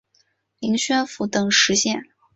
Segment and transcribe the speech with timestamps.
[0.57, 2.03] 领宣府等十县。